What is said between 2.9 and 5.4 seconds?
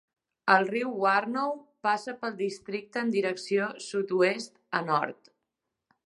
en direcció sud-oest a nord.